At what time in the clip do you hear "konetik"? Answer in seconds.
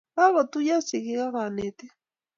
1.35-1.91